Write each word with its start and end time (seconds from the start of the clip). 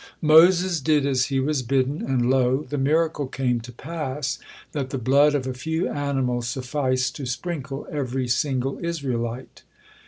Moses 0.23 0.79
did 0.81 1.05
as 1.05 1.25
he 1.25 1.39
was 1.39 1.61
bidden, 1.61 2.01
and 2.01 2.27
lo! 2.27 2.65
the 2.67 2.79
miracle 2.79 3.27
came 3.27 3.59
to 3.61 3.71
pass 3.71 4.39
that 4.71 4.89
the 4.89 4.97
blood 4.97 5.35
of 5.35 5.45
a 5.45 5.53
few 5.53 5.87
animals 5.87 6.47
sufficed 6.49 7.15
to 7.17 7.27
sprinkle 7.27 7.85
every 7.91 8.27
single 8.27 8.83
Israelite. 8.83 9.61